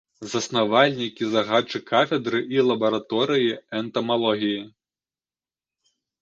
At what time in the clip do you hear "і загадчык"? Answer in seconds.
1.23-1.83